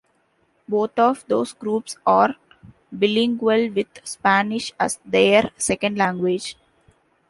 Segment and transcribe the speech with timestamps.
[0.67, 2.33] Both of those groups are
[2.91, 6.57] bilingual with Spanish as their second language.